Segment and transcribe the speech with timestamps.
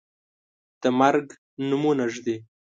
[0.81, 1.27] د مرګ
[1.69, 2.35] نومونه ږدي